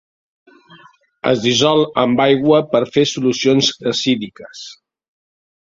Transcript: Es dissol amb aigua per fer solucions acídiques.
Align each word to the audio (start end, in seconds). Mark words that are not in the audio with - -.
Es 1.31 1.43
dissol 1.43 1.85
amb 2.05 2.23
aigua 2.25 2.63
per 2.73 2.83
fer 2.97 3.05
solucions 3.13 3.71
acídiques. 3.95 4.67